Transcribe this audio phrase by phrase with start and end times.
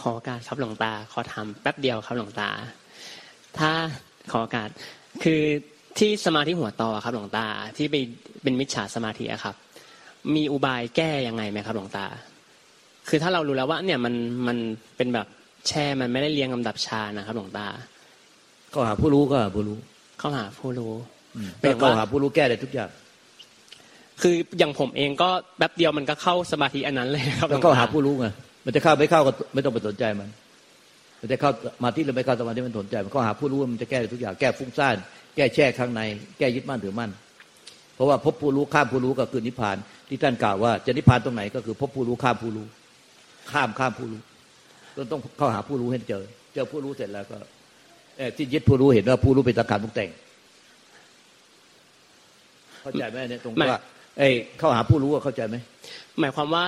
[0.00, 2.48] ขอโอกาสครับหลวงตา ขอทำแป๊บเดียวครับหลวงตา
[3.58, 3.70] ถ้า
[4.30, 4.68] ขอโอกาส
[5.22, 5.40] คือ
[5.98, 7.46] ที่สมาธิหัวต่อครับหลวงตา
[7.76, 7.96] ที่ไป
[8.42, 9.54] เป็นมิจฉาสมาธิอะครับ
[10.34, 12.06] มีอุบายแก้ยังไงไหมครับหลวงตา
[13.08, 14.14] คือถ้าเรารู้แล้วว่าเนี่ยมัน
[14.46, 14.56] มัน
[14.96, 15.26] เป็นแบบ
[15.68, 17.66] แช่มันไม่ได้เรียงลำดับชานะครับ หลวงตา
[18.70, 19.78] เข้าหาผู้รู้ก็หาผู้รู้
[20.18, 20.92] เข้าหาผู้รู้
[21.60, 22.90] แต่เข้าหาผู้รู้แก้ได้ทุกอย่าง
[24.20, 28.26] คืออย่างผมเองก็แป๊บเดียวมันก็เข้าสมาธิอันนั้นเลยครับหลแล้ววงก็ตาหาผู้รู้ไง
[28.64, 30.28] มันจะเข้าไม่เข้าก็ไม่ต้องไปสนใจมัน
[31.20, 31.50] มันจะเข้า
[31.84, 34.96] มาที่หรือไม่เข้าสมาธิมันสนใจ มันก็หาผู้รู้มันจะแก้ได้ทุกอย่างแก้ฟุ้งซ่าน
[35.36, 36.00] แก้แช่ข้างใน
[36.38, 37.10] แก้ยึดมั่นถือมั่น
[37.94, 39.76] เพราะว่าพบผู้รู้ข้ามผู้รู้ก็คือนิพพาน
[40.08, 42.66] ที่ท่านกล่าวว่าจะนิพพานตรงไหนก็คือพบผู้รู้ข้ามผู้รู้
[43.52, 44.20] ข้ามข้ามผู้รู้
[44.96, 46.24] ต้องต้องเข้าหาผู้รู้ให้เจอ
[46.54, 47.38] เจอผู้รู้เสร็จแล้วก็
[48.16, 50.10] เอ่อที่ยึดผู้รู้เห็นว่าผู้รู้เป็นสังขารปรุงแต่ง
[52.82, 53.80] เข้าใจไหมเนี่ยตรงว่า
[54.18, 55.56] เอ้ยเข้าหาผู้รู้อะเข้าใจไหม
[56.20, 56.64] หมายความว่า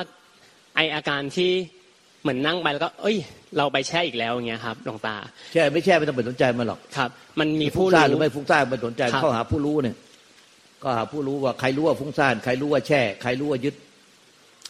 [0.76, 1.52] ไออาการที่
[2.22, 3.16] เหมือนนั่งไปแล้วก็ เอ้ย
[3.56, 5.14] เราไปแช่อีกแล้วอย่างเงี้ยครับหลวงตา
[5.52, 9.96] แช่ไม่แช่ไม่ต้องไปสนใจมันหรอกครับ มันมีฟุ้ผู้งซ่านหรืรู้อไม่ฟุ้งซ่านไม่สนใจครับเข้าหาผู้รู้เนี่ย
[10.82, 13.74] ก็หาผู้รู้ว่าใครรู้ว่าฟุ้งซ่านใครรู้ว่าแช่ ใครรู้ว่ายึด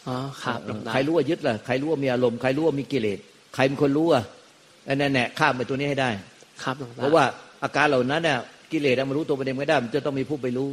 [0.07, 3.19] อ๋อครับหลวงตาใครรู้ว่ายึดล่ะใครรู้ว่ามีอารมณ์ใครรู้ว่ามีกิเลส
[3.55, 4.23] ใครเป็นคนรู้อะ
[4.85, 6.09] ไอ้นั่นแหละข้ามไปตัวนี้ให้ได้
[6.63, 7.23] ครับหลวงตาเพราะว่า
[7.63, 8.39] อาการเหล่านั้นเนี่ย
[8.71, 10.69] กิเลสอะมันรู้ตัวมันเองไม่ได้มันจะต้องมีผู้ไปรู้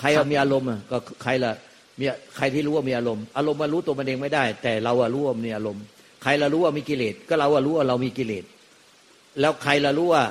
[0.00, 1.52] ใครครัเอาบมีอารมณ์อะก็ใครล่ะ
[2.00, 2.04] มี
[2.36, 5.84] ใครที่รู้ว่ามีอารมณ์ อารมณ์มันรู้ตัวมันเองไม่ได้ แต่เราอะรู้ว่ามีอารมณ์
[6.24, 8.44] ใครละรู้ว่ามีกิเลสก็เราอะรู้ว่าเรามีกิเลส
[9.40, 10.22] แล้วใครละรู้ว่า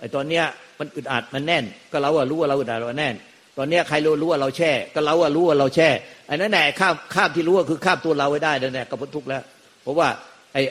[0.00, 0.44] ไอ้ตอนเนี้ย
[0.78, 3.14] มันอึดอัดมันแน่น ก็เราอะรู้ว่าเราอึดอัดเราแน่น
[3.58, 5.88] ตอนเนี้ยใครรู้รู้ว่าเราแช่ ก็เราอะรู้ว่าเราแช่
[6.26, 9.42] ไอ้นั่นแหละข้ามข้ามที่รู้ก็คือข้ามตัวเราไว้ได้นั่นแหละก็พ้นทุกข์แล้ว
[9.82, 10.08] เพราะว่า
[10.52, 10.62] ไอ้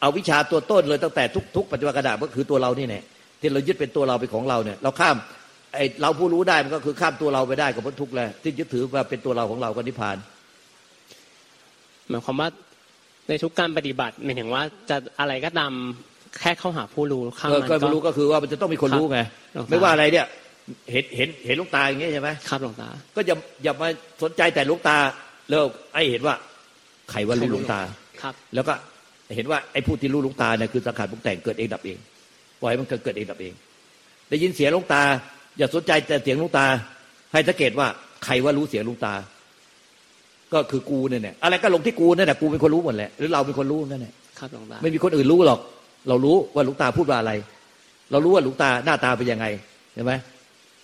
[0.00, 3.00] เอาวิชาตัวต้นเลยตั้งแต่ทุกทุกปัจจุบันกระดาษก็คือตัวเรานี่แน่
[3.40, 5.16] ที่เรายึดเป็นตัวเราเป็นของเราเนี่ย เราข้าม
[5.74, 10.16] ไอ้เราผู้รู้ได้มันก็คือข้ามตัวเราไปได้ก็พ้นทุกข์แล้วที่ยึดถือว่าเป็นตัวเราของเราก็นิพพาน
[12.08, 12.48] หมายความว่า
[13.28, 15.72] ในทุกการปฏิบัติหมายถึงว่าจะอะไรก็ตาม
[16.40, 19.20] แค่เข้าหาผู้รู้ข้างก็มันก็ไม่รู้ก็คือว่ามันจะต้องมีคนรู้ไง
[19.54, 20.26] ครับไม่ว่าอะไรเนี่ย
[20.92, 23.88] เห็นเห็นเห็นลูกตาอย่างเงี้ยใช่ไหมครับหลวงตา ก็อย่าอย่ามา
[24.22, 24.96] สนใจแต่ลูกตา
[25.50, 25.62] แล้ว
[25.94, 26.34] ไอ้เห็นว่า
[27.10, 27.80] ใครว่ารู้ลูกตา
[28.22, 28.74] ครับ แล้วก็
[29.36, 31.98] เห็นว่าไอ้ผู้ที่รู้ลูกตาเนี่ยคือสังขารปรุงแต่งเกิดเองดับเอง
[32.60, 33.52] ปล่อยให้มันเกิดเกิดเองดับเอง
[34.28, 35.02] ได้ยินเสียงลูกตา
[35.58, 36.66] อย่าสนใจแต่เสียงลูกตา
[37.32, 37.86] ให้สังเกตว่า
[38.24, 39.14] ใครว่ารู้เสียงลูกตา
[40.54, 45.60] ก็คือกูเนี่ยแหละอะไรก็ลงที่กูนั่นแหละกูเป็นคนรู้หมดแหละหรือเราเป็นคนรู้นั่นแหละครับหลวงตาไม่มีคนอื่นรู้หรอก
[46.08, 47.32] เรารู้ว่าลูกตาพูดว่าอะไร
[48.10, 49.46] เรารู้ว่าลูกตาหน้าตาเป็นยังไง
[49.94, 50.12] เห็นไหม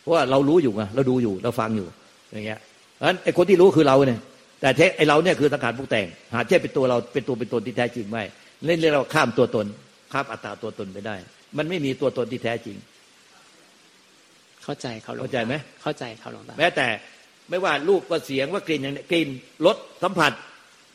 [0.01, 1.87] เพราะว่าเรารู้อยู่ไงเราดูอยู่เราฟังอยู่
[2.33, 2.59] อย่างเงี้ย
[2.97, 4.21] เพราะฉะนั้นไอ้คนที่รู้คือเราเนี่ย
[4.61, 8.25] แต่เทไอ้เราเนี่ยคือสังขารปรุงแต่ง หาเทียบเป็นตัวเราเป็นตัวเป็นตนที่แท้จริงไม่
[8.67, 9.67] เล่นเรื่องเราข้ามตัวตน
[10.13, 11.17] ข้ามอัตตาตัวตนไปได้
[11.59, 12.77] มันไม่มีตัวตนที่แท้จริง
[14.65, 16.87] เข้าใจครับหลวงตาเข้าใจไหมเข้าใจครับหลวงตาแม้แต่
[17.51, 19.29] ไม่ว่ารูปว่าเสียงว่ากลิ่นอย่างนี้กลิ่น
[19.67, 20.33] รสสัมผัส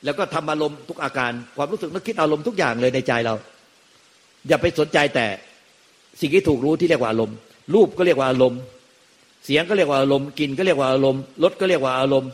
[0.05, 3.35] แล้วก็ทำอารมณ์ทุกอาการ ความรู้สึกนึกคิดอารมณ์ทุกอย่างเลยในใจเรา
[4.47, 5.25] อย่าไปสนใจแต่
[6.21, 7.37] สิ่งที่ถูกรู้ที่เรียกว่าอารมณ์
[7.73, 8.59] รูปก็เรียกว่าอารมณ์
[9.45, 12.31] เสียงก็เรียกว่าอารมณ์กลิ่นก็เรียกว่าอารมณ์รสก็เรียกว่าอารมณ์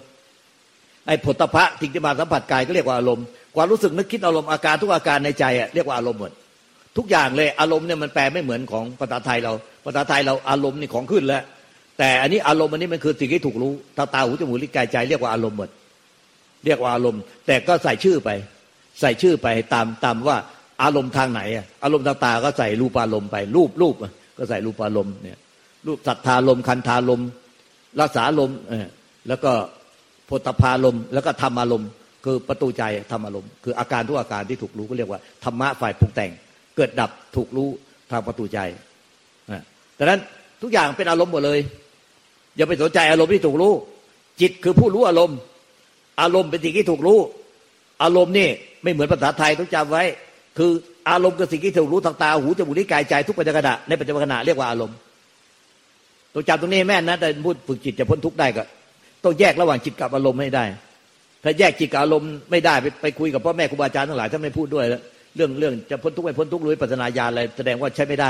[1.08, 6.32] ไอ้ผลตภะสิ่งที่มาสัมผัสกายก็เรียกว่าอารมณ์ความรู้สึกนึกคิดอารมณ์อาการทุกอาการในใจอะเรียกว่าอารมณ์หมด
[6.98, 9.54] ทุกอย่างเลยอารมณ์เนี่ยมันแปลไม่เหมือนของภาษาไทยเรา
[9.86, 11.44] ภาษาไทยเราอารมณ์นี่ของขึ้นแล้ว
[11.98, 15.70] แต่อันนี้อารมณ์อันนี้มันคือสิ่งที่ถูกรู้ตาตาหูจมูกลิ้นกายใจเรียกว่าอารมณ์หมด
[16.66, 18.30] เรียกว่าอารมณ์ แต่ก็ใส่ชื่อไป
[19.02, 20.38] ใส่ชื่อไปตามตามว่า
[20.84, 23.96] อารมณ์ทางไหนอะอารมณ์ทางตาก็ใส่รูปอารมณ์ไป รูปรูป
[24.38, 25.38] ก็ใส่รูปอารมณ์เนี่ย
[25.88, 27.22] รูปสัทธารมคันธารม
[28.02, 28.88] รักษาลมเออ
[29.28, 29.52] แล้วก็
[30.26, 31.90] โพธพารมแล้วก็ธรรมอารมณ์
[32.26, 36.32] คือประตูใจธรรมอารมณ์คืออาการทุกอาการที่ถูกรู้ก็เรียกว่าธรรมะฝ่ายปรุงแต่ง
[36.76, 37.68] เกิดดับถูกรู้
[38.12, 38.60] ทางประตูใจ
[39.52, 39.62] อ่า
[39.98, 40.20] ดังนั้น
[40.62, 41.60] ทุกอย่างเป็นอารมณ์หมดเลย
[42.58, 43.74] อย่าไปสนใจอารมณ์ที่ถูกรู้
[44.42, 45.38] จิตคือผู้รู้อารมณ์
[46.22, 47.20] อารมณ์เป็นสิ่งที่ถูกรู้
[48.04, 48.50] อารมณ์นี่
[48.84, 50.04] ไม่เหมือนภาษาไทยต้องจำไว้
[50.58, 50.72] คือ
[51.10, 54.96] อารมณ์กับสิ่งที่ถูกรู้ทางตาหูจมูกลิ้นกายใจทุกปัจจุบันในปัจจุบันขณะเรียกว่าอารมณ์
[56.34, 58.64] ต้องจำตรงนี้แม่นนะแต่พูดฝึกจิตจะพ้นทุกข์ได้ก็
[59.24, 60.66] ต้องแยกระหว่างจิตกับอารมณ์ให้ได้
[61.44, 65.02] ถ้าแยกจิตกับอารมณ์ไม่ได้ไปไปคุยกับพ่อแม่ครูบาอาจารย์ทั้งหลายถ้านไม่พูดด้วยแล้ว
[65.36, 68.30] เรื่องเรื่องจะพ้นทุกข์ไม่พ้นทุกข์รู้ปัจจนาญาอะไรแสดงว่าใช้ไม่ได้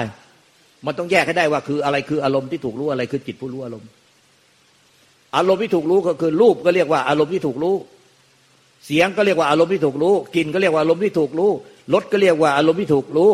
[0.86, 3.90] มันต้องแยกให้ได้ว่าคืออะไรคืออารมณ์ที่ถูกรู้อะไรคือจิตผู้รู้อารมณ์
[5.36, 7.76] อารมณ์ที่ถูกรู้ก็คือรูปก็เรียกว่าอารมณ์ที่ถูกรู้
[8.86, 11.52] เสียงก็เรียกว่าอารมณ์ที่ถูกรู้กลิ่นก็เรียกว่าอารมณ์ที่ถูกรู้
[11.94, 13.32] รสก็เรียกว่าอารมณ์ที่ถูกรู้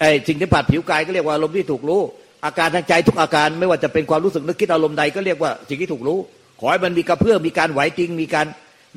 [0.00, 2.00] ไอ้สิ่งที่ผ่านผิวกายก็เรียกว่าอารมณ์ที่ถูกรู้
[2.44, 6.18] อาการทางใจทุกอาการไม่ว่าจะเป็นความรู้สึกนึกคิดอารมณ์ใดก็เรียกว่าสิ่งที่ถูกรู้
[6.60, 8.46] ขอให้มันมีกระเพื่อมมีการไหวจริงมีการ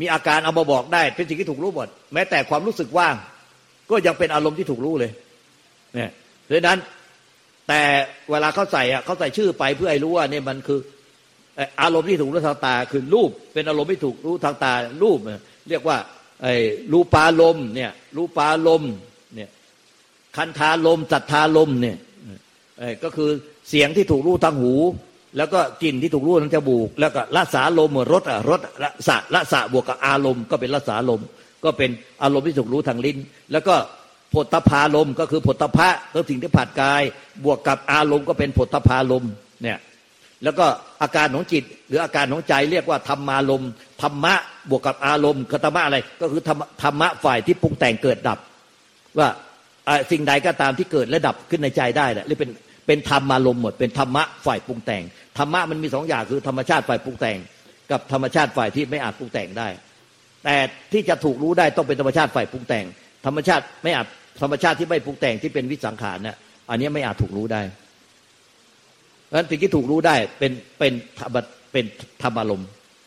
[0.01, 3.15] มีอาการเอามาบอกได้ เป็นสิ่งที่ถูกรู้หมดแม้แต่ความรู้สึกว่าง
[3.91, 5.11] ก็ยังเป็นอารมณ์ที่ถูกรู้เลย
[5.95, 6.09] เนี่ย
[6.51, 6.77] ดังนั้น
[7.67, 7.81] แต่
[8.31, 10.79] เวลาเขาใส่อะเขาใส่ชื่อไปเพื่อให้รู้ว่าเนี่ยมันคือ
[11.81, 14.73] อารมณ์ที่ถูกรู้ทางตาคือรูป เป็นอารมณ์ที่ถูกรู้ทางตา
[15.03, 15.19] รูป
[15.69, 15.97] เรียกว่า
[16.43, 16.53] ไอ้
[16.91, 18.83] รูปารมเนี่ยรูปารม
[19.35, 19.49] เนี่ย
[20.37, 21.97] คันธาลมสัทธาลมเนี่ย
[23.03, 23.29] ก็คือ
[23.69, 24.73] เสียงที่ถูกรู้ทางหู
[25.37, 31.21] แล้วก็กลิ่นที่ถูกรู้ทางจมูก แล้วก็รสาลมรสอะรสละสะละสะบวกกับอารมณ์ ก็เป็นรสาลม
[31.63, 31.89] ก็เป็น
[32.23, 33.17] อารมณ์ที่ถูกรู้ทางลิ้น
[33.51, 33.75] แล้วก็
[34.35, 37.01] ผลตพาลมก็คือผลตภะก็สิ่งที่ผ่านกาย
[37.45, 39.25] บวกกับอารมณ์ก็เป็นผลตพาลม
[39.63, 39.79] เนี่ย
[40.43, 40.65] แล้วก็
[41.01, 43.63] อาการของจิต หรืออาการของใจเรียกว่าธรรมารม
[44.01, 44.33] ธรรมะ
[44.69, 46.41] บวกกับอารมณ์คตมะอะไร ก็คือ
[46.83, 48.39] ธรรมะฝ่ายที่ปรุงแต่งเกิดดับ
[49.19, 49.29] ว่า
[50.11, 52.49] สิ่งใดก็ตามที่เกิดและดับขึ้นในใจได้แหละหรือเป็น
[52.87, 55.03] เป็นธรรมารมหมด เป็นธรรมะฝ่ายปรุงแต่ง
[55.37, 57.37] ธรรมะมันมีสองอย่างคือธรรมชาติฝ่ายปรุงแต่ง
[57.91, 59.67] กับธรรมชาติฝ่ายที่ไม่อาจปรุงแต่งได้
[60.43, 60.55] แต่
[60.93, 62.85] ที่จะถูกรู้ได้ต้องเป็นธรรมชาติฝ่ายปรุงแต่ง
[63.25, 64.07] ธรรมชาติไม่อาจ
[64.41, 66.37] ธรรมชาติที่ไม่ปรุงแต่งที่เป็นวิสังขารเนี่ย
[66.69, 67.61] อันนี้ไม่อาจถูกรู้ได้
[69.25, 71.37] เพราะฉะนั้นสิ่งที่ถูกรู้ได้เป็นเป็นธรรม
[71.71, 71.85] เป็น
[72.23, 72.63] ธรรมารม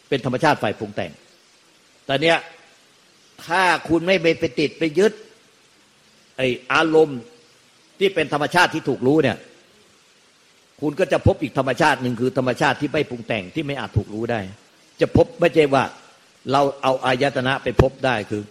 [0.08, 1.12] เป็นธรรมชาติฝ่ายปรุงแต่ง
[2.06, 2.38] แต่เนี้ย
[3.46, 5.12] ถ้าคุณไม่ไปติดไปยึด
[6.36, 6.42] ไอ
[6.72, 7.20] อารมณ์
[7.98, 9.36] ที่เป็นธรรมชาติที่ถูกรู้เนี่ย
[10.81, 14.40] คุณก็จะพบอีกธรรมชาติหนึ่งคือธรรมชาติที่ไม่ปรุงแต่งที่ไม่อาจถูกรู้ได้
[15.00, 15.84] จะพบไม่ใช่ว่า
[16.52, 18.42] เราเอาอายตนะไปพบได้คือ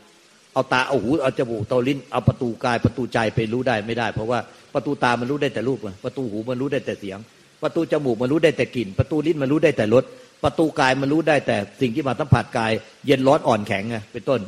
[0.57, 4.39] เอาตาเอาหูเอาจมูกเอาลิ้นเอาประตูกายประตูใจไปรู้ได้ไม่ได้ เพราะว่า
[4.74, 7.19] ประตูตามันรู้ได้แต่รูปประตูหูมันรู้ได้แต่เสียง
[7.63, 10.04] ประตูจมูกมันรู้ได้แต่กลิ่น ประตูลิ้นมันรู้ได้แต่รส
[10.44, 12.71] ประตูกายมันรู้ได้แต่สิ่งที่มาสัมผัสกาย
[13.06, 14.39] เย็นร้อนอ่อนแข็งไงเป็นต้น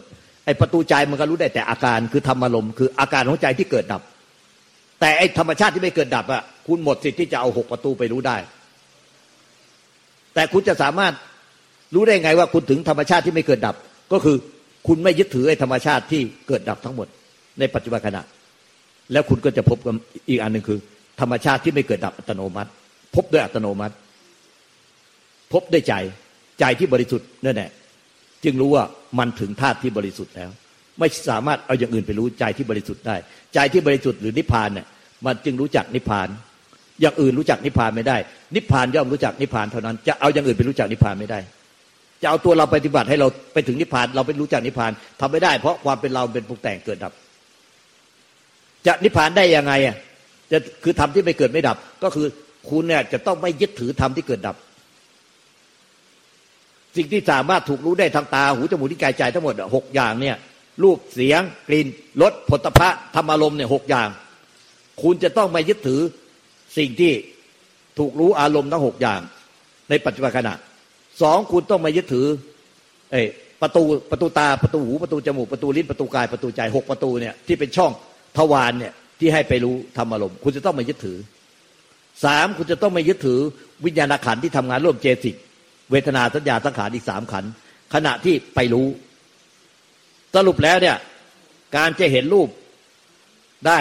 [0.45, 4.01] ไอ้ประตูใจมันก็รู้ได้แต่อาการคือธรรมารมณ์คืออาการของใจที่เกิดดับ
[4.99, 8.37] แต่ไอ้ธรรมชาติที่ไม่เกิดดับอะคุณหมดสิทธิ์ที่จะเอาหกประตูไปรู้ได้
[10.33, 11.13] แต่คุณจะสามารถ
[11.95, 13.75] รู้ได้ไงว่าคุณถึงธรรมชาติที่ไม่เกิดดับ
[14.13, 14.35] ก็คือ
[14.87, 17.07] คุณไม่ยึดถือไอ้ธรรมชาติที่เกิดดับทั้งหมด
[17.59, 18.23] ในปัจจุบันขณะ
[19.11, 19.95] แล้วคุณก็จะพบกับ
[20.29, 20.79] อีกอันหนึ่งคือ
[21.21, 22.69] ธรรมชาติที่ไม่เกิดดับอัตโนมัติ
[23.15, 23.95] พบด้วยอัตโนมัติ
[25.53, 25.93] พบด้วยใจ
[26.59, 27.69] ใจที่บริสุทธิ์นั่นแหละ
[28.43, 28.83] จึงรู้ว่า
[29.19, 30.49] มันถึงธาตุที่บริสุทธิ์แล้ว
[30.99, 33.15] ไม่สามารถเอาอย่างอื่นไปรู้ใจที่บริสุทธิ์ได้
[33.53, 34.87] ใจที่บริสุทธิ์หรือนิพพานเนี่ย
[35.25, 36.27] มันจึงรู้จักนิพพาน
[37.01, 38.17] อย่างอื่นรู้จักนิพพานไม่ได้
[38.55, 41.39] นิพพานย่อมรู้จักนิพพานเท่านั้น จะเอาอย่างอื่นไปรู้จักนิพพานไม่ได้
[42.21, 47.13] จะเอาตัวเราปฏิบัติให้เราไปถึงนิพพาน เราไปรู้จักนิพพานทำไม่ได้ เพราะความเป็นเราเป็นปรุงแต่งเกิดดับ
[48.85, 49.95] จะนิพพานได้ยังไงอะ
[50.51, 52.27] จะคือทำที่ไม่เกิดไม่ดับ ก็คือ
[52.69, 54.55] คุณเนี่ยจะต้องไม่ยึดถือธรรมที่เกิดดับ
[56.97, 60.35] สิ่งที่สามารถถูกรู้ได้ทางตาหูจมูกที่กายใจทั้งหมดหกอย่างเนี่ย
[60.83, 61.87] รูปเสียง กลิ่น
[62.21, 64.07] รสผลตภะธรรมอารมณ์เนี่ยหกอย่าง
[65.01, 66.01] คุณจะต้องไม่ยึดถือ
[66.77, 67.11] สิ่งที่
[67.99, 69.19] ถูกรู้อารมณ์ทั้งหกอย่าง
[69.89, 70.53] ในปัจจุบันขณะ
[71.21, 72.27] สองคุณต้องม่ยึดถือ
[73.11, 73.15] เอ
[73.61, 77.91] ประตูประตูตาประตูหูประตูจมูกประตูลิ้นประตูกายประตูใจหกประตูเนี่ยที่เป็นช่อง
[78.37, 81.17] ทวารเนี่ยที่ให้ไปรู้ธรรมารมณ์คุณจะต้องม่ยึดถือ
[82.25, 83.39] สามคุณจะต้องม่ยึดถือ
[83.85, 85.35] วิญญาณขันที่ทำงานร่วมเจสิก
[85.91, 87.45] เวทนาสัญญาสังขารอีกสามขัน
[87.93, 88.87] ขณะที่ไปรู้
[90.35, 90.97] สรุปแล้วเนี่ย
[91.77, 92.49] การจะเห็นรูป
[93.67, 93.79] ได้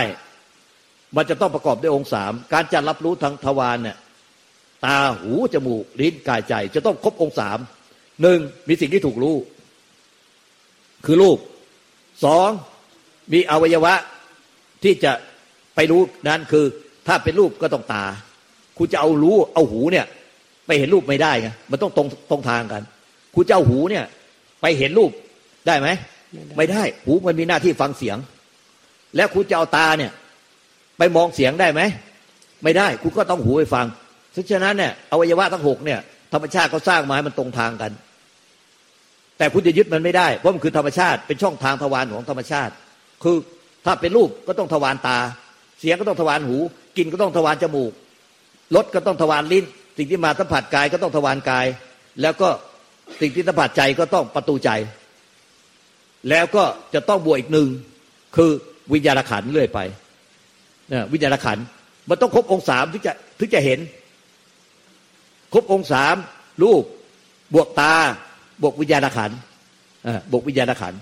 [1.17, 3.96] มันจะต้องประกอบด้วยองค์สามการจะรับรู้ทางทวารเนี่ย
[4.84, 7.58] ตาหูจมูกลิ้นกายใจ จะต้องครบองค์สาม
[8.22, 8.38] หนึ่ง
[8.69, 9.36] มีสิ่งที่ถูกรู้
[11.04, 11.38] คือรูป
[12.25, 12.48] สอง
[13.32, 13.94] มีอวัยวะ
[14.82, 15.12] ที่จะ
[15.75, 16.64] ไปรู้นั้นคือ
[17.06, 18.04] ถ้าเป็นรูปก็ต้องตา
[18.78, 20.06] คุณจะเอารู้เอาหูเนี่ย
[20.66, 22.82] ไปเห็นรูปไม่ได้ไงมันต้องตรงตรงทางกัน
[23.35, 24.04] คุณเจ้าหูเนี่ย
[24.61, 25.11] ไปเห็นรูป
[25.66, 25.88] ได้ไหม
[26.56, 28.18] ไม่ได้ หูมันมีหน้าที่ฟังเสียง
[29.16, 30.12] แล้วคุณจะเอาตาเนี่ย
[30.99, 31.80] ไปมองเสียงได้ไหม
[32.64, 33.87] ไม่ได้ คุณก็ต้องหูไปฟัง
[34.50, 36.00] ฉะนั้นเนี่ยอวัยวะทั้งหกเนี่ย
[36.32, 37.92] ธรรมชาติเขาสร้างมาให้มันตรงทางกัน
[39.38, 42.73] แต่คุณจะยึดมันไม่ได้เพราะมันคือธรรมชาติเป็นช่องทางทวารของธรรมชาติ
[43.23, 43.37] คือ
[43.87, 45.18] ถ้าเป็นรูปก็ต้องทวารตา
[45.78, 46.56] เสียงก็ต้องทวารหู
[46.97, 47.92] กินก็ต้องทวารจมูก
[48.75, 49.64] รสก็ต้องทวารลิ้น
[49.97, 51.66] สิ่งที่มาสัมผัสกายก็ต้องทวารกาย
[52.23, 52.49] แล้วก็
[53.20, 54.70] สิ่งที่สัมผัสใจก็ต้องประตูใจ
[56.30, 57.68] แล้วก็จะต้องบวกอีกหนึ่ง
[58.37, 58.50] คือ
[58.92, 59.80] วิญญาณขันเรื่อยไป
[60.92, 61.58] นะวิญญาณขัน
[62.08, 63.78] มันต้องครบองค์สามถึงจะถึงจะเห็น
[65.52, 66.17] ครบองค์สาม
[66.62, 66.85] รูป
[67.55, 67.95] บวกตา
[68.62, 69.31] บวกวิญญาณขัน
[70.31, 70.95] บวกวิญญาณขัน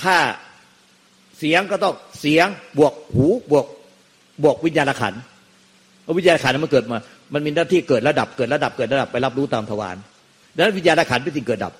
[0.00, 0.16] ถ้า
[1.38, 2.46] เสียงก็ต้องเสียง
[2.78, 3.66] บวกหูบวก
[4.42, 5.14] บวกวิญญาณขัน
[6.18, 6.98] วิญญาณขันมันเกิดมา
[7.32, 9.96] มันมีหน้าที่เกิดระดับเกิดระดับเกิดระดับไปรับรู้ตามทวาร
[10.54, 11.72] ดังนั้นวิญญาณขันเป็นสิ่งเกิดดับ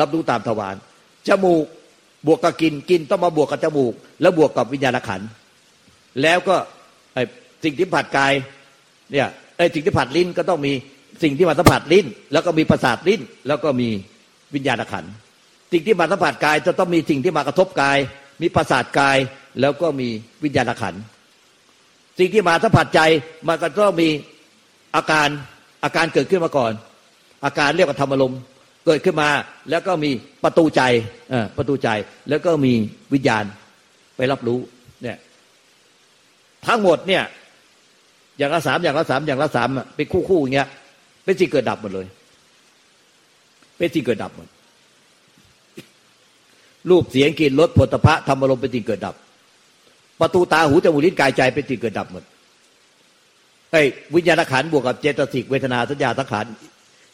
[0.00, 0.74] รับรู้ตามทวาร
[1.28, 1.64] จมูก
[2.26, 5.20] บวกกับกินกินต้องมาบวกกับจมูก แล้วบวกกับวิญญาณขัน
[6.22, 6.56] แล้วก็
[7.64, 8.32] สิ่งที่ผัดกาย
[9.12, 9.28] เนี่ย
[9.62, 10.72] อ้สิ่งที่ผัดลิ้นก็ต้องมี
[11.22, 13.88] สิ่งที่มาสัมผัสลิ้น แล้วก็มีประสาทลิ้น แล้วก็มี
[14.54, 15.04] วิญญาณขัน
[15.72, 17.98] สิ่งที่มาสัมผัสกายจะต้องมีสิ่งที่มากระทบกาย
[18.42, 19.16] มีประสาทกาย
[19.60, 20.08] แล้วก็มี
[20.44, 20.94] วิญญาณขัน
[22.18, 23.00] สิ่งที่มาสัมผัสใจ
[23.48, 24.08] มันก็ต้องมี
[24.96, 25.28] อาการ
[25.84, 26.72] อาการเกิดขึ้นมาก่อน
[27.44, 28.34] อาการเรียกว่าธรรมลม
[28.86, 29.30] เกิดขึ้นมา
[29.70, 30.10] แล้วก็มี
[30.44, 30.82] ประตูใจ
[31.56, 31.88] ประตูใจ
[32.28, 32.72] แล้วก็มี
[33.12, 33.44] วิญญาณ
[34.16, 34.58] ไปรับรู้
[35.02, 35.18] เนี่ย
[36.66, 37.22] ทั้งหมดเนี่ย
[38.38, 40.68] อย่างละสามอย่างละสามอย่างละสามเป็นคู่คู่อย่างเงี้ย
[41.24, 42.06] เป็นสิ่งเกิดดับหมดเลย
[43.78, 44.48] เป็นสิ่งเกิดดับหมด
[46.90, 49.14] รูปเสียงกลิ่นรสผลตภะธรรมอารมณ์เป็นสิ่งเกิดดับ
[50.20, 52.22] ประตูตาหูจมูกลิ้นกายใจเป็นสิ่งเกิดดับหมด
[53.70, 53.82] ไอ้
[54.14, 56.44] วิญญาณขันบวกกับเจตสิกเวทนาสัญญาสังขาร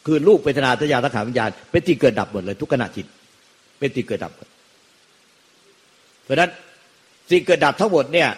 [0.05, 3.05] คือรูปเวทนาสัญญาสังขารวิญญาณเป็นสิ่งเกิดดับหมดเลย ทุกขณะจิต
[3.79, 4.47] เป็นสิ่งเกิดดับหมด
[6.23, 6.49] เพราะนั้น
[7.29, 8.29] สิ่งเกิดดับทั้งหมดเนี่ย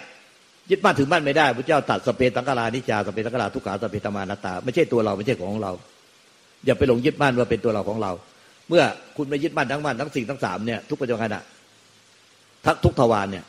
[0.72, 5.72] ยึดมั่นถือมั่นไม่ได้พระเจ้าตัดสเปตังกาลานิจาสเปตังกาลาทุกขาสเปตมานาตา ไม่ใช่ตัวเราไม่ใช่ของเรา
[6.66, 8.12] อย่าไปหลงยึดมั่นว่าเป็นตัวเราของเรา
[8.68, 8.82] เมื่อ
[9.16, 11.30] คุณไม่ยึดมั่นทั้งมั่นทั้งสิ่งทั้งสามเนี่ยทุกปัจจุบัน
[12.64, 13.44] ทั้งทุกทวารเนี่ย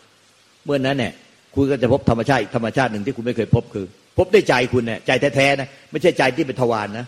[0.65, 1.13] เมื่อนั้นเนี่ย
[1.56, 3.86] คุณก็จะพบธรรมชาติอีกธรรมชาติหนึ่งที่คุณไม่เคยพบคือ
[4.18, 7.06] พบได้ใจคุณเนี่ยใจแท้ๆนะไม่ใช่ใจที่เป็นทวารนะ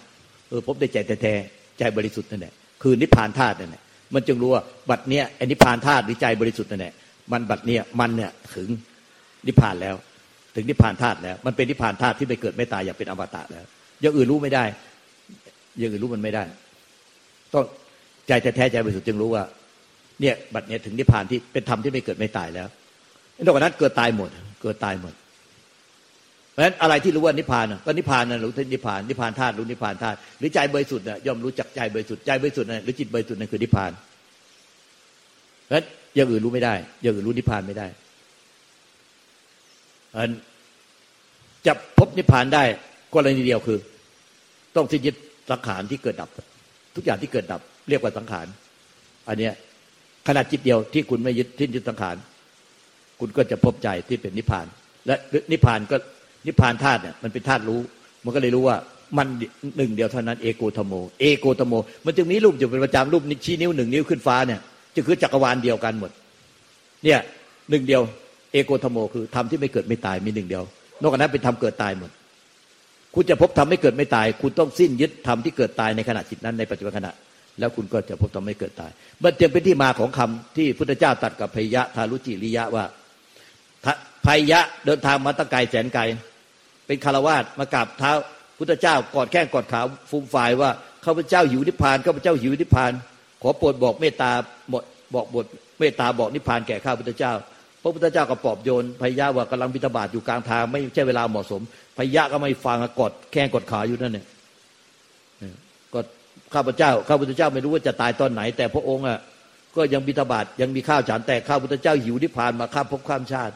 [0.50, 2.54] เออพบได้ใจแท้ๆใจบริสุทธิ์นั่นแหละ
[2.84, 6.94] คือนิพพานธาตุนั่นแหละมันจึงรู้ว่าบัดเนี้ยอนิพพานธาตุหรือใจบริสุทธิ์นั่นแหละ
[7.32, 8.70] มันบัดเนี้ยมันเนี่ยถึง
[9.48, 9.96] นิพพานแล้ว
[10.56, 13.66] ถึงนิพพานธาตุแล้ว มันเป็นนิพพานธาตุที่ไม่เกิดไม่ตายอย่างเป็นอมตะแล้ว
[14.02, 14.64] อย่างอื่นรู้ไม่ได้
[15.80, 16.44] อย่างอื่นรู้มันไม่ได้
[17.54, 17.64] ต้อง
[18.28, 19.44] ใจแท้ใจบริสุทธิ์จึงรู้ว่า
[20.22, 22.68] เนี่ยบัดเนี้ยถึงนิพพานที่เป็นธรรมที่ไม่เกิดไม่ตายแล้ว
[23.44, 24.30] นอกจากนั้นเกิดตายหมด
[24.62, 25.14] เกิดตายหมด
[26.52, 33.92] เพราะฉะนั้นอะไรที่รู้ว่านิพพานก็นิพพานนะรู้ที่นิพพานนิพพานธาตุรู้นิพพานธาตุหรือใจบริสุทธิ์น่ะย่อมรู้จักใจบริสุทธิ์ใจบริสุทธิ์น่ะหรือจิตบริสุทธิ์นั่นคือนิพพาน
[35.66, 35.86] เพราะฉะนั้น
[36.16, 37.88] อย่างอื่นรู้ไม่ได้อย่างอื่นรู้นิพพานไม่ได้
[41.66, 42.64] จะพบนิพพานได้
[43.14, 43.80] กรณีเดียวคือ
[44.76, 45.16] ต้องสิ้นยึด
[45.52, 46.30] สังขารที่เกิดดับ
[46.96, 48.48] ทุกอย่างที่เกิดดับ เรียกว่าสังขาร
[49.28, 49.54] อันเนี้ย
[50.28, 52.16] ขนาดจิตเดียวที่คุณไม่ยึดสิ้นยึดสังขาร
[53.20, 54.66] คุณก็จะพบใจที่เป็นนิพพาน
[55.06, 55.16] และ
[55.52, 55.98] นิพพานก็
[56.48, 57.80] นิพพานธาตุเนี่ยมันเป็นธาตุรู้
[58.24, 58.78] มันก็เลยรู้ว่า
[59.18, 59.28] มัน
[59.78, 61.74] หนึ่งเดียวเท่านั้นเอโกธโม เอโกธโม
[62.06, 64.60] มันจึงมีรูปอยู่เป็นประจำรูปนี้ชี้นิ้วหนึ่งนิ้วขึ้นฟ้าเนี่ย
[64.96, 66.12] จะคือจักรวาลเดียวกันหมด
[67.04, 67.20] เนี่ย
[67.70, 68.02] หนึ่งเดียว
[68.56, 70.64] เอโกธโมคือธรรมที่ไม่เกิดไม่ตายมีหนึ่งเดียว
[71.02, 72.12] นอกจากนั้นเป็นธรรมเกิดตายหมด
[73.16, 77.12] คุณจะพบธรรมไม่เกิดไม่ตาย คุณต้องสิ้นยึดธรรมที่เกิดตายในขณะจิตนั้นในปัจจุบันขณะ
[77.60, 78.92] แล้วคุณก็จะพบธรรมไม่เกิดตาย
[79.24, 82.86] มันจึงเป็นที่มาของคำที่พุทธเจ้าตัดกับพยะทารุจิริยะว่า
[84.26, 86.02] ภัยะเดินทางมาตั้งไกลแสนไกล
[86.88, 88.12] เป็นคารวาสมากราบเท้า
[88.58, 90.70] พุทธเจ้ากอดแข้งกอดขาฟูมฝ่ายว่า
[91.06, 92.92] ข้าพเจ้าหิวนิพพานข้าพเจ้าหิวนิพพาน
[93.42, 94.32] ขอโปรดบอกเมตตา
[95.14, 95.46] บอกบท
[95.80, 97.34] เมตตาบอกนิพพานแก่ข้าพุทธเจ้า
[97.88, 101.62] พระพุทธเจ้าก็ปลอบโยนพยะว่ากำลังบิณฑบาตอยู่กลางทาง ไม่ใช่เวลาเหมาะสม
[101.98, 104.26] พยะก็ไม่ฟังกอดแข้งกอดขาอยู่นั่นเนี่ย
[105.94, 106.00] ก็
[106.54, 109.20] ข้าพเจ้าข้าพุทธเจ้าไม่รู้ว่าจะตายตอนไหน แต่พระองค์อะ
[109.76, 113.54] ก็ยังบิณฑบาตยังมีข้าวฉันแต่ข้าพุทธเจ้าหิวนิพพานมาข้ามภพข้ามชาติ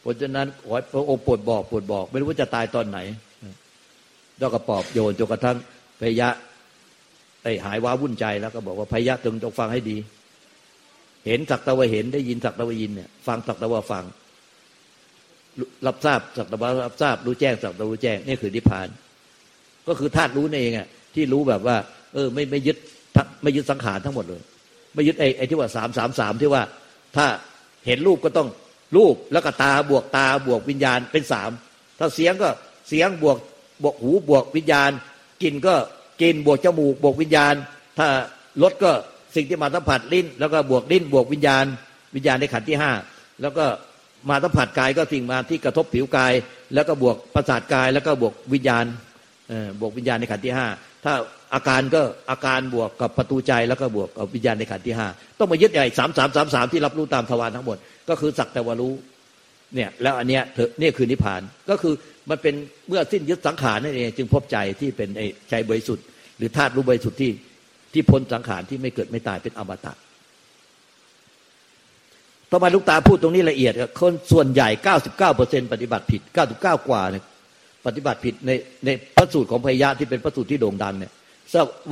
[0.00, 2.98] เพราะฉะนั้นขอพระองค์โปรดบอกโปรดบอก ไม่รู้ว่าจะตายตอนไหน
[4.38, 5.56] แล้วก็ปอบโยนจนกระทั่ง
[6.00, 6.28] พยะ
[7.42, 9.96] ไอ้หายว้าวุ่นใจแล้วก็บอกว่าพยะจงจงฟังให้ดี
[11.26, 14.04] เห็นสักตะวันเห็นได้ยินสักตะวันยินเนี่ยฟังสักตะวันฟัง
[15.86, 18.88] รับทราบสักตะวันรับทราบรู้แจ้งสักตะวันแจ้งนี่คือนิพพาน
[19.88, 21.76] ก็คือธาตุรู้นี่เองอะที่รู้แบบว่า
[22.14, 22.76] เออ ไม่ไม่ยึด
[23.42, 24.42] ไม่ยึดสังขารทั้งหมดเลย
[24.94, 26.62] ไม่ยึดไอ้ไอ้ที่ว่าสามสามสามที่ว่า
[27.16, 27.26] ถ้า
[27.86, 28.48] เห็นรูปก็ต้อง
[28.96, 31.50] รูปแล้วก็ตาบวกตาบวกวิญญาณเป็นสาม
[31.98, 32.48] ถ้าเสียงก็
[32.88, 33.38] เสียงบวก
[33.82, 34.90] บวกหูบวกวิญญาณ
[35.42, 35.74] กินก็
[36.22, 37.54] กินบวกจมูกบวกวิญญาณ
[37.98, 38.08] ถ้า
[38.62, 38.92] รสก็
[39.34, 41.64] สิ่งที่มาสัมผัสลิ้น แล้วก็บวกลิ้น บวกวิญญาณ
[42.16, 42.92] วิญญาณในขันที่ห้า
[43.42, 43.64] แล้วก็
[44.30, 46.32] มาสัมผัสกายก็สิ่งมาที่กระทบผิวกาย
[46.74, 48.84] แล้วก็บวกประสาทกาย แล้วก็บวกวิญญาณ
[49.80, 50.66] บวกวิญญาณในขันที่ห้า
[51.04, 51.12] ถ้า
[51.54, 55.08] อาการก็อาการบวกกับประตูใจแล้วก็บวกกับวิญญาณในขันที่ห้า
[55.38, 57.76] ต้องมายึดใหญ่สามสามสามสามที่รับรู้ตามทวารทั้งหมด
[58.08, 58.92] ก็คือสักแต่ว่ารู้
[59.74, 60.42] เนี่ยแล้วอันเนี้ย
[60.80, 61.94] เนี่ยคือนิพพานก็คือ
[62.30, 62.54] มันเป็น
[62.88, 65.08] เมื่อสิ้นยึดสังขารนั่นเองจึงพบใจที่เป็น
[65.50, 66.04] ใจบริสุทธิ์
[66.38, 67.30] หรือธาตุรู้บริสุทธิ์ที่
[67.92, 69.92] ที่พ้นสังขารที่ไม่เกิดไม่ตายเป็นอมตะ
[72.50, 77.24] ทำไมลูกตาพูดตรงนี้ละเอียดคนส่วนใหญ่เก้าสิบเก้าเปอร์เซ็นปฏิบัติผิดเก้าสิบเก้ากว่าเนี่ย
[77.86, 78.50] ปฏิบัติผิดใน
[78.84, 81.12] ในพระสูตรของพยาที่เป็นพระสูตรที่โด่งดังเนี่ย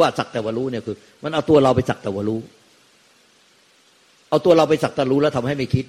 [0.00, 2.40] ว่าสักแต่วรู้เนี่ยคือ มันเอาตัวเราไปสักแต่วรู้
[4.30, 5.84] เอาตัวเราไปสักแต่รู้แล้วทำให้ไม่คิด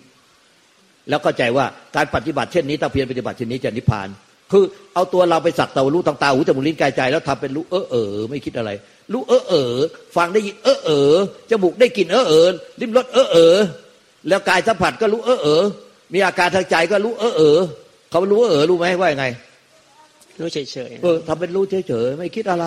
[1.09, 4.07] แล้วเข้าใจว่าการปฏิบัติเช่นนี้ถ้าเพียรปฏิบัติเช่นนี้จะนิพพาน
[4.51, 4.63] คือ
[4.93, 8.71] เอาตัวเราไปสักแต่รู้ต่างตาหูจมูกลิ้นกายใจ แล้วทำเป็นรู้เออเออไม่คิดอะไร
[9.13, 9.73] รู้เออเออ
[10.15, 11.15] ฟังได้ยินเออเออ
[11.49, 13.57] จมูกได้กลิ่นเออเออลิ้มรสเออเออ
[14.27, 15.63] แล้วกายสัมผัสก็รู้เออเออ
[16.13, 17.59] มีอาการทางใจก็รู้เออเออ
[18.11, 19.25] เขารู้เออเออรู้ไหมว่ายังไง
[20.39, 22.65] รู้เฉยเฉยเออทำเป็นรู้เฉยเฉยไม่คิดอะไร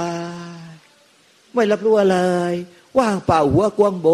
[1.54, 2.16] ไม่รับรู้อะไร
[2.98, 4.08] ว่างเปล่าหัวกวงโบ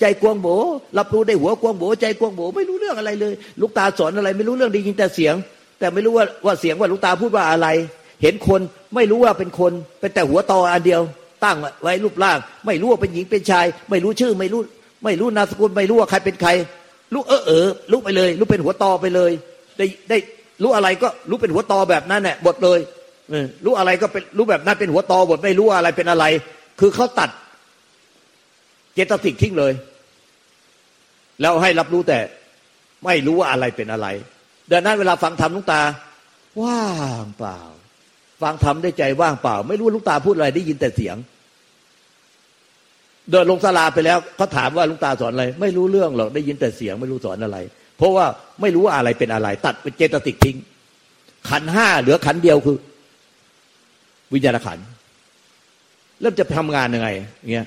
[0.00, 0.48] ใจกวงโบ
[0.98, 5.34] รับรู้ได้หัวกวงโบใจกวงโบไม่รู้เรื่องอะไรเลย ลูกตาสอนอะไร ไม่รู้เรื่องได้ยินแต่เสียง
[5.82, 7.68] แต่ไม่รู้ว่าว่าเสียงว่าลูกตาพูดว่าอะไร
[8.22, 8.60] เห็นคน
[8.94, 11.02] ไม่รู้ว่าเป็นคนเป็นแต่หัวตออันเดียว
[11.44, 14.60] ตั้งไว้รูปร่าง ไม่รู้ว่าเป็นหญิงเป็นชาย ไม่รู้ชื่อไม่รู้
[15.04, 16.50] ไม่รู้นามสกุลไม่รู้ว่าใครเป็นใคร
[17.14, 19.30] รู้เออเออรู้ไปเลยรู้เป็นหัวตอไปเลย
[19.78, 20.18] ได้ได้
[20.62, 22.80] รู้อะไรก็รู้เป็นหัวตอแบบนั้นแหละบทเลย
[23.64, 26.24] รู้อะไรก็เป็นรู้แบบนั้นเป็นหัวตอบทไม่รู้อะไรเป็นอะไร
[26.80, 27.30] คือเขาตัด
[28.94, 29.72] เจตสิกทิ้งเลย
[31.40, 32.18] แล้วให้รับรู้แต่
[33.04, 34.08] ไม่รู้ว่าอะไรเป็นอะไร
[34.72, 35.82] ดังนั้นเวลาฟังธรรมลุงตา
[36.62, 36.84] ว่า
[37.24, 37.58] งเปล่า
[38.42, 41.16] ฟังธรรมได้ใจว่างเปล่า ไม่รู้ลุงตาพูดอะไรได้ยินแต่เสียง
[43.30, 47.58] เดินลงสลาไปแล้วเขาถามว่าลุงตาสอนอะไร ไม่รู้เรื่องหรอกได้ยินแต่เสียงไม่รู้สอนอะไร
[47.96, 48.26] เพราะว่า
[48.60, 50.56] ไม่รู้อะไรเป็นอะไร ตัดเป็นเจตสิกทิ้ง
[51.48, 52.76] ขันห้าเหลือขันเดียวคือ
[54.32, 54.78] วิญญาณขัน
[56.20, 57.08] เริ่มจะทำงานยังไง
[57.52, 57.66] เงี้ย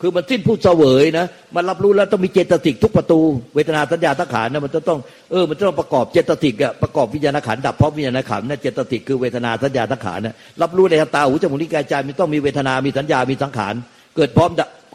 [0.00, 1.26] คือมันสิ้นผู้เสวยนะ
[1.56, 3.20] มันรับรู้แล้วต้องมีเจตสิกทุกประตู
[3.54, 4.98] เวทนาสัญญาทังขานนะมันจะต้อง
[5.30, 13.74] เออมันจะต้องประกอบเจตสิกอะประกอบวิญญาณขันดับเพราะวิญญาณขันนะเจตสิกคือเวทนาสัญญาทังขานนะรับรู้ในตาหูจมูกนิ้วกายใจมันต้องมีเวทนามีสัญญามีสังขาร
[14.16, 14.50] เกิดพร้อม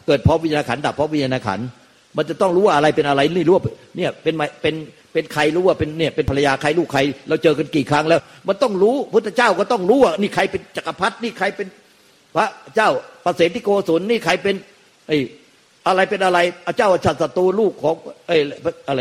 [0.06, 1.60] เกิดพร้อมวิญญาณขันดับเพราะวิญญาณขัน
[2.16, 3.62] มันจะต้องรู้ว่าอะไรเป็นอะไรไม่รู้ว่า
[3.96, 4.74] เนี่ยเป็นเป็น
[5.12, 11.66] เป็นใครรู้ว่าเป็นเนี่ยเป็นภรรยาใครลูกใคร เราเจอกันกี่ครั้งแล้ว มันต้องรู้พุทธเจ้าก็ต้องรู้ว่านี่ใครเป็นจักรพรรดินี่ใครเป็น
[12.36, 12.88] พระเจ้า
[13.24, 14.54] ประเสริฐโกศลนี่ใครเป็น
[15.06, 15.16] ไอ้
[15.86, 16.38] อะไรเป็นอะไร
[16.78, 17.94] เจ้าชัดศัตรูลูกของ
[18.26, 18.36] เอ้
[18.88, 19.00] อะไร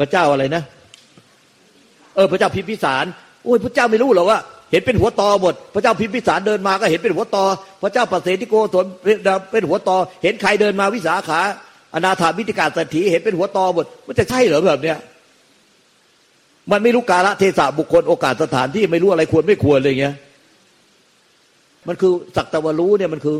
[0.00, 0.62] พระเจ้าอะไรนะ
[2.14, 3.04] เออ พระเจ้าพิมพิสาร
[3.44, 4.38] โอ้ยพระเจ้าไม่รู้หรอว่า
[4.70, 7.44] เห็นเป็นหัวตอหมด พระเจ้าพิมพิสารเดินมาก็เห็นเป็นหัวตอ
[7.82, 8.84] พระเจ้าปเสฐิโกศล
[9.52, 11.40] เป็นหัวตอ เห็นใครเดินมาวิสาขา
[11.94, 14.98] อนาถามิติกาสถีเห็นเป็นหัวตอหมดมันจะใช่เหรอแบบเนี้ย
[16.70, 20.14] มันไม่รู้กาลเทศะบุคคลโอกาสสถานที่ไม่รู้อะไรควรไม่ควรเลยเงี้ย
[21.88, 23.36] มันคือสักตะวรู้เนี่ยมันคือ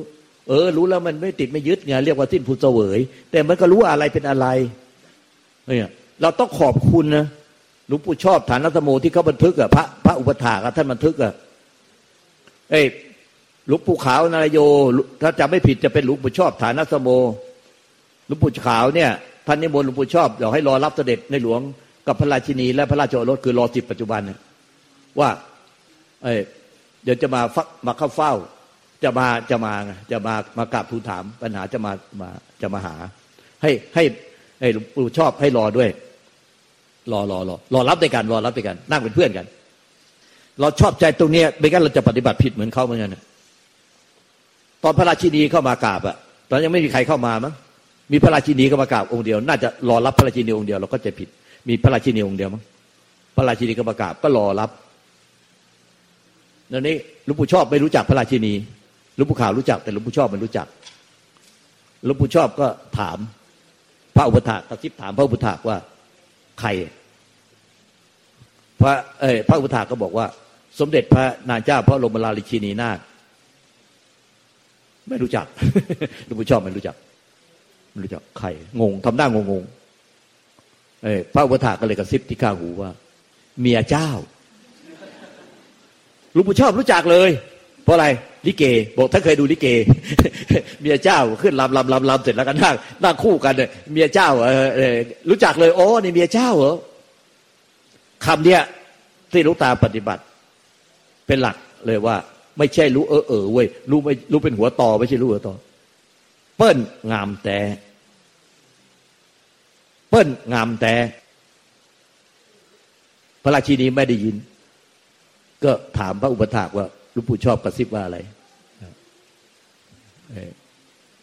[0.48, 2.98] เออ รู้แล้วมันไม่ติดไม่ยึดไงเรียกว่าสิ้นผู้เสวย
[3.30, 4.46] แต่มันก็รู้อะไรเป็นอะไร
[5.66, 5.90] เนี่ย
[6.22, 7.26] เราต้องขอบคุณนะ
[7.88, 11.32] หลวงปู่ชอบฐานรัตโมที่เขาบันทึกอะพระพระอุปถาคท่านบันทึกอะ
[12.70, 12.82] เอ้
[13.68, 14.58] หลวงปู่ขาวนารโย
[15.22, 17.08] ถ้าจำไม่ผิดจะเป็นหลวงปู่ชอบฐานรัตโม
[18.26, 19.10] หลวงปู่ขาวเนี่ย
[19.46, 21.60] ท่านนิมนต์หลวงปู่ชอบเดี๋ยวให้รอรับเสด็จในหลวง
[22.06, 24.20] กับพระราชินี และพระราชโอรสคือรอสิบปัจจุบัน
[25.20, 25.30] ว่า
[26.22, 26.34] เอ้
[27.04, 28.32] เดี๋ยวจะมาฟักมาเข้าเฝ้า
[29.04, 29.72] จะมาจะมา
[30.12, 32.28] จะมามากราบทูลถาม ปัญหาจะมามา
[32.62, 32.94] จะมาหา
[33.62, 34.04] ให้ให้
[34.60, 35.88] ให้หลวงปู่ชอบให้รอด้วย
[37.12, 39.46] รอรอรอรอรับด้วยกันรอรับด้วยกัน นั่งเป็นเพื่อนกัน
[40.60, 43.16] เราชอบใจตรงนี้ไม่งั้นเราจะปฏิบัติผิดเหมือนเขาเหมือนกัน
[44.82, 46.16] ตอนพระราชินีเข้ามากราบอะ
[46.48, 47.54] ตอนยังไม่มีใครเข้ามามั้ง
[48.12, 51.28] มีพระราชินีเข้ามากราบองค์เดียว น่าจะรอรับพระราชินีองค์เดียวเราก็จะผิด
[51.68, 52.62] มีพระราชินีองค์เดียวมั้ง
[53.36, 54.70] พระราชินีเข้ามากราบก็รอรับ
[56.70, 58.52] แล้วนี้หลวงปู่ชอบไม่รู้จักพระราชินี
[59.20, 60.66] ลวงปู่ขาวรู้จัก แต่หลวงปู่ชอบไมันรู้จัก
[62.04, 62.66] หลวงปู่ชอบก็
[62.98, 63.18] ถาม
[64.16, 65.76] พระอุปถากกระซิบถามพระอุปถากว่า
[66.60, 66.68] ใคร
[68.80, 70.26] พระเอ้พระอุปถากก็บอกว่า
[70.80, 72.98] สมเด็จพระนางเจ้าพระลมลาลิชินีนาถ
[75.08, 75.46] ไม่รู้จัก
[76.26, 76.96] หลวงปู่ชอบไม่รู้จัก
[77.90, 78.48] ไม่รู้จักใคร
[78.80, 79.64] งงทำหน้างงง
[81.02, 82.90] เอ้พระอุปถากก็เลยกระซิบที่ข้าหูว่า
[83.60, 84.10] เมียเจ้า
[86.32, 87.30] หลวงปู่ชอบรู้จักเลย
[87.90, 88.06] ราะอะไร
[88.46, 88.64] ลิเก
[88.96, 89.66] บอกถ้าเคยดูลิเก
[90.80, 92.74] เมียเจ้าขึ้นลำลำลำลำเสร็จแล้วก็นั่ง
[93.04, 94.96] นั่งคู่กันเนี่ยเมียเจ้าเออ
[95.28, 96.76] รู้จักเลยโอ้นี่เมียเจ้าเหรอ
[98.26, 98.62] คำเนี้ย
[99.32, 100.22] ที่ลูกตาปฏิบัติ
[101.26, 102.16] เป็นหลักเลยว่า
[102.58, 105.54] ไม่ใช่รู้เออเออเว้ยรู้ไม่รู้เป็นหัวต่อไม่ใช่รู้หัวต่อ
[106.56, 106.78] เปิ้ล
[107.12, 107.58] งามแต่
[110.08, 110.94] เปิ้ลงามแต่
[113.42, 114.36] พระราชินีไม่ได้ยิน
[115.64, 118.18] ก็ถามพระอุปถากว่า ลวงปู่ชอบกระซิบว่าอะไร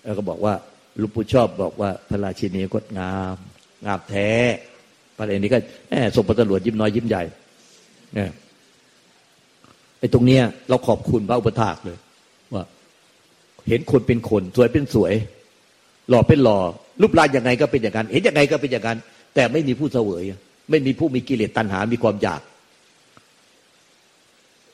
[0.04, 0.54] แล้วก็บอกว่า
[1.02, 3.38] ลวงปู่ชอบบอกว่าพระราชินีก็งาม
[3.86, 4.30] งามแท้
[5.18, 7.24] ประเด็นนี้ก็แหมส่งประตรวจยิ้มน้อยยิ้มใหญ่
[8.14, 8.32] เนี่ย
[10.00, 11.98] ไอ้ตรงเนี้ย เราขอบคุณพระอุปถากเลย
[12.54, 12.64] ว่า
[13.68, 15.14] เห็นคนเป็นคน สวยเป็นสวย
[16.10, 16.60] หล่อเป็นหล่อ
[17.02, 18.98] รูปร่างยังไงก็เป็นอย่างนั้นเห็นยังไงก็เป็นอย่างนั้น
[19.36, 20.24] แต่ไม่มีผู้เสวย
[20.70, 22.42] ไม่มีผู้มีกิเลสตัณหา มีความอยาก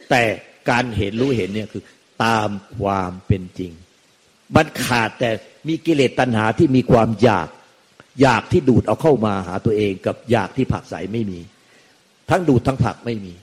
[0.10, 0.24] แต่
[0.70, 1.84] การเห็นรู้เห็นเนี่ยคือ
[2.24, 2.50] ตาม
[2.80, 3.72] ความเป็นจริง
[4.56, 5.30] มันขาดแต่
[5.68, 7.48] มีกิเลสตัณหาที่มีความอยาก
[8.22, 11.40] อยากที่ดูดเอาเข้ามาหาตัวเองกับอยากที่ผักใสไม่มี
[12.30, 13.34] ทั้งดูดทั้งผักไม่มี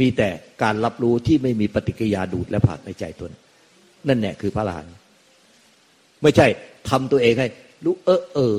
[0.00, 0.28] มีแต่
[0.62, 3.32] การรับรู้ที่ไม่มีปฏิกิริยาดูดและผักในใจตน
[4.08, 4.86] นั่นแหละคือพระลาน
[6.22, 6.46] ไม่ใช่
[6.88, 7.48] ทำตัวเองให้
[7.84, 8.58] รู้เออเออ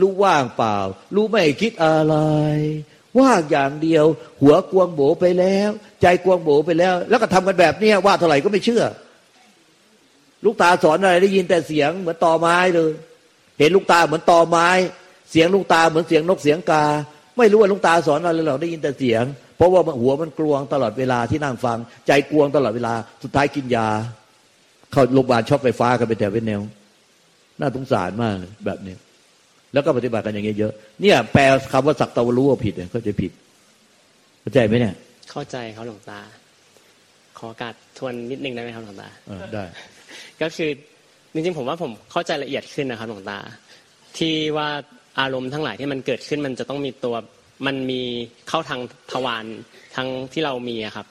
[0.00, 0.76] รู้ว่างเปล่า
[1.14, 2.16] รู้ไม่คิดอะไร
[3.18, 4.04] ว่าอย่างเดียว
[4.42, 5.70] หัวกวงโบไปแล้ว
[6.02, 8.84] ใจกวงโบไปแล้ว แล้วก็ทำกันแบบนี้ว่าเท่าไหร่ก็ไม่เชื่อ
[10.44, 12.92] ลูกตาสอนอะไรได้ยินแต่เสียงเหมือนตอไม้เลย
[13.58, 14.68] เห็นลูกตาเหมือนตอไม้
[15.30, 16.84] เสียงลูกตาเหมือนเสียงนกเสียงกา
[17.38, 19.24] ไม่รู้ว่าลูกตาสอนอะไรเราได้ยินแต่เสียง
[19.56, 23.88] เพราะว่าหัวมันกลวงตลอดเวลาที่นั่งฟัง ใจกวงตลอดเวลาสุดท้ายกินยา
[24.92, 26.60] เข้าโรงพยาบาลช็อกไฟฟ้ากันไปแต่เป็นแนว
[27.60, 28.34] น่าสงสารมาก
[28.66, 28.94] แบบนี้
[29.72, 33.32] แล้วก็ปฏิบัติกันอย่างเงี้ยเยอะเนี่ยแปลคำว่าสักตะวรู้ว่าผิดเนี่ยเขาจะผิด
[34.40, 34.94] เข้าใจไหมเนี่ย
[35.30, 36.20] เข้าใจครับหลวงตา
[37.38, 39.64] ขอโอกาสทวนนิดนึงได้ไหมครับหลวงตาเออได้
[40.40, 40.70] ก็คือ
[41.32, 43.38] จริงๆผมว่าผมเข้าใจละเอียดขึ้นนะครับหลวงตา
[44.18, 44.68] ที่ว่า
[45.20, 47.14] อารมณ์ทั้งหลายที่มันเกิดขึ้นมันจะต้องมีตัว
[47.66, 48.02] มันมี
[48.48, 48.80] เข้าทาง
[49.12, 49.44] ทวาร
[49.96, 51.06] ทั้งที่เรามีอะครับ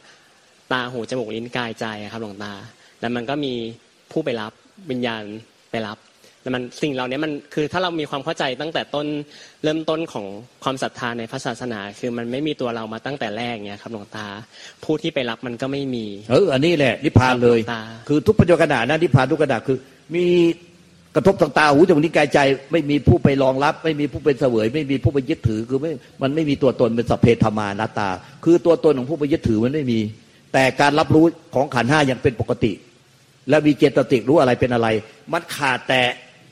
[0.72, 2.54] ตาหูจมูกลิ้นกายใจอะครับหลวงตา
[3.00, 3.54] แล้วมันก็มี
[4.12, 4.54] ผู้ไปรับ
[4.90, 5.24] วิญญาณ
[5.72, 6.11] ไปรับแล้ว
[6.56, 9.08] มันสิ่งเหล่านี้มันคือถ้าเรามีความเข้าใจตั้งแต่ต้น
[9.64, 10.26] เริ่มต้นของ
[10.64, 14.28] ความศรัทธาในพระศาสนา คือมันไม่มีตัวเรามาตั้งแต่แรกเนี่ยครับหลวงตา
[14.84, 19.78] ผู้ที่ไปรับมันก็ไม่มีเอออันนี้แหละนิพพานเลยครับหลวงตาคือทุกปัจจุบันนะนิพพานทุกขณะคือ
[20.16, 20.26] มี
[21.16, 22.40] กระทบทางตาหูจมูกนิ้วกายใจ
[22.72, 28.10] ไม่มีผู้ไปรองรับ ไม่มีผู้เป็นเสวย ไม่มีผู้ไปยึดถือคือไม่มันไม่มีตัวตนเป็นสัพเพธรรมานาตา
[28.44, 30.00] คือตัวตนของผู้ไปยึดถือมันไม่มี
[30.54, 31.26] แต่การรับรู้
[31.56, 32.72] ของขันธ์ห้ายังเป็นปกติ
[33.50, 34.88] และมีเจตติรู้อะไรเป็นอะไร
[35.34, 36.02] มันขาดแต่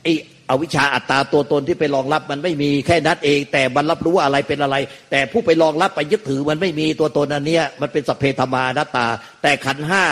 [0.04, 0.08] ไอ
[0.50, 4.76] อวิชชาอัตตาตัวตนที่ไปรองรับมันไม่มีแค่นั้นเอง แต่มันรับรู้อะไรเป็นอะไร
[5.12, 9.06] แต่ผู้ไปรองรับไปยึดถือมันไม่มีตัวตนอันเนี้ยมันเป็นสัพเพธรรมานัตตา
[9.42, 10.04] แต่ขันธ์ห้า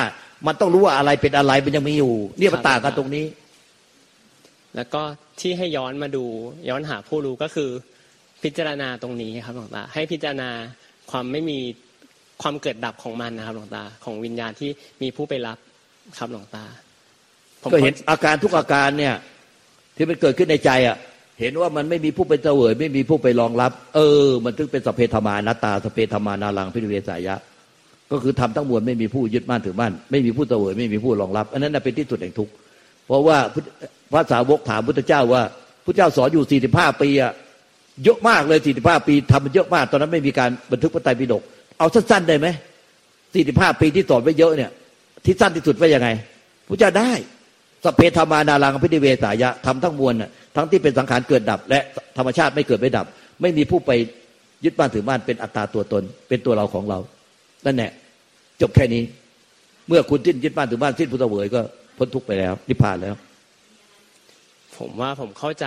[0.48, 3.26] มันต้องรู้ว่าอะไรเป็นอะไรมันยังมีอยู่ เนี่ยมันต่างกันตรงนี้
[4.76, 5.02] แล้วก็
[5.40, 6.26] ที่ให้ย้อนมาดู
[6.70, 7.70] ย้อนหาผู้รู้ก็คือ
[8.44, 10.50] พิจารณาตรงนี้ครับหลวงตาให้พิจารณา
[11.12, 11.60] ความไม่มี
[12.42, 14.70] ความเกิดดับของมันนะครับหลวงตาของวิญญาณที่
[15.02, 15.58] มีผู้ไปรับ
[16.18, 16.66] ครับหลวงตา
[17.62, 19.16] ผมก็เห็นอาการทุกอาการเนี่ย
[19.98, 20.98] ที่มันเกิดขึ้นในใจอะ
[21.40, 27.36] เห็นว่ามันไม่มีผู้เป็นเสวยไม่มีผู้ไปรองรับ เออ มันถึงเป็นสัพเพธมานัตาสัพเพธมานารังพิเวสายะ
[28.12, 32.54] ก็คือทำทั้งมวลไม่มีผู้ยึดมั่นถือมั่นไม่มีผู้เสวยไม่มีผู้รองรับ อันนั้นเป็นที่สุดแห่งทุกข์
[33.08, 33.38] เพราะว่า
[34.12, 35.44] พระสาวกถามพุทธเจ้าว่า
[35.86, 37.32] พุทธเจ้าสอนอยู่สี่สิบห้าปีอะ
[38.04, 41.44] เยอะมากเลยสี่สิบห้าปีทำมันเยอะมาก ตอนนั้นไม่มีการบันทึกพระไตรปิฎก
[41.80, 42.48] เอาสั้นๆได้ไหม
[43.34, 44.72] สี่สิบห้าปีที่สอนไว้เยอะเนี่ย
[45.26, 46.10] ที่สั้นที่สุดว่ายังไง
[46.68, 47.12] พุทธเจ้าได้
[47.84, 51.80] สพเพธรรมานารังพิธิเวสายะทำทั้งมวลน่ะทั้งที่เป็นสังขารเกิดดับ และ
[52.18, 53.06] ธรรมชาติไม่เกิดไม่ดับ
[53.42, 53.92] ไม่มีผู้ไป
[54.66, 57.00] ยึดบ้านถือบ้านเป็นอัตตาตัวตน เป็นตัวเราของเรา
[57.66, 57.92] นั่นแหละ
[58.62, 59.04] จบแค่นี้
[59.88, 61.62] เมื่อคุณสิ้นยึดบ้านถือบ้านสิ้นพุทธเวยก็
[61.98, 63.16] พ้นทุกข์ไปแล้วนิพพานแล้ว
[64.78, 65.66] ผมว่าผมเข้าใจ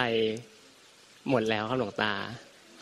[1.31, 2.12] หมดแล้วครับหลวงตา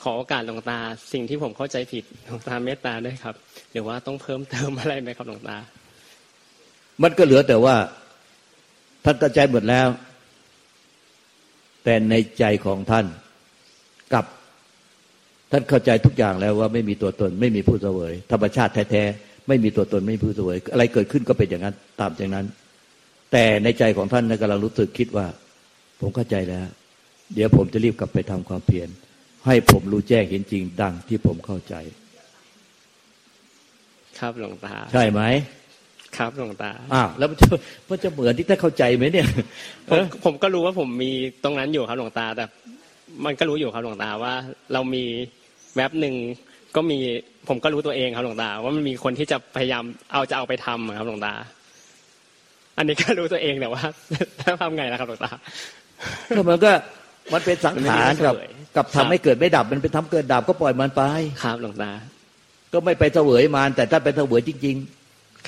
[0.02, 0.78] ขอโอกาสหลวงตา
[1.12, 3.34] สิ่งที่ผมเข้าใจผิดหลวงตาเมตตาด้วยครับ
[3.72, 5.56] หรือว่าต้องเพิ่มเติมอะไรไหมครับหลวงตา
[7.02, 7.74] มันก็เหลือแต่ว่า
[9.04, 9.88] ท่านเข้าใจหมดแล้ว
[11.84, 13.06] แต่ในใจของท่าน
[14.14, 14.24] กับ
[15.50, 22.46] ท่านเข้าใจทุกอย่างแล้วว่าไม่มีตัวตน ไม่มีผู้เสวย ธรรมชาติแท้ๆไม่มีตัวตนไม่มีผู้เสวย อะไรเกิดขึ้นก็เป็นอย่างนั้น ตามอย่างนั้น
[23.32, 25.26] แต่ในใจของท่านกำลังรู้สึกคิดว่า
[26.00, 26.66] ผมเข้าใจแล้ว
[27.34, 28.88] เดี๋ยวผมจะรีบกลับไปทำความเพียร
[29.46, 31.74] ให้ผมรู้แจ้งเห็นจริงดังที่ผมเข้าใจ
[34.18, 35.20] ครับหลวงตา ใช่ไหม
[36.18, 37.46] ครับหลวงตาอ้าวแล้วมันจะ
[37.90, 39.26] มันจะเหมือนที่ท่านเข้าใจไหมเนี่ย
[39.88, 41.10] ผมผมก็รู้ว่าผมมี
[41.44, 42.44] ตรงนั้นอยู่ครับหลวงตา แต่
[43.24, 44.32] มันก็รู้อยู่ครับหลวงตาว่า
[44.72, 45.04] เรามี
[45.76, 46.14] แวบหนึ่ง
[46.76, 46.98] ก็มี
[47.48, 51.34] ผมก็รู้ตัวเองครับหลวงตา ว่ามันมีคนที่จะพยายามเอาจะเอาไปทำอะครับหลวงตา
[52.78, 53.82] อันนี้ก็รู้ตัวเองแต่ว่า
[54.40, 55.30] ถ้าทำไงนะครับหลวงตา
[56.36, 56.72] ก็มันก็
[57.32, 61.02] มันเป็นสังขารกับมันไม่ได้เสวยกับครับทำให้เกิดไม่ดับมันเป็นทำเกิดดับก็ปล่อยมันไป
[61.44, 61.90] ครับหลวงตา
[62.72, 64.76] ก็ไม่ไปเสวยมันแต่ถ้าไปเสวยจริง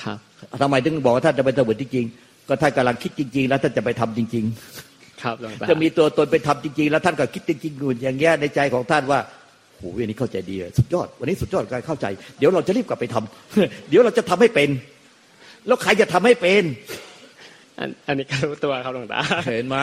[0.03, 4.45] ครับๆทำไมถึงบอกว่าท่านจะไปเสวยจริงๆก็ท่านกำลังคิดจริง ๆ แล้วท่านจะไปทำจริง
[5.23, 9.19] ครับหลวงตาๆจะมีตัวตนไปทำจริง ๆ แล้วท่านก็คิดจริงๆอยู่อย่างเงี้ยในใจของท่านว่า
[9.77, 12.05] โหวันนี้เข้าใจดีอะสุดยอดวันนี้สุดยอดการเข้าใจ
[12.37, 14.69] เดี๋ยวเราจะรีบกลับไปทำเดี๋ยวเราจะทำให้เป็น
[15.67, 16.63] แล้วใครจะทำให้เป็น
[17.79, 19.21] อันอันนี้ก็รู้ตัวครับหลวงตา
[19.53, 19.77] เห็นไหม